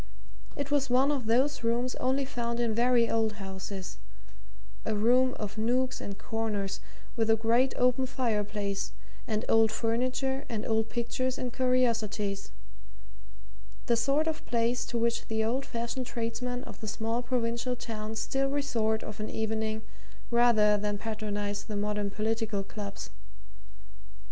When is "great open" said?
7.35-8.07